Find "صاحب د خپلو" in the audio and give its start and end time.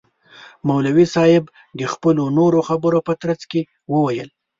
1.15-2.23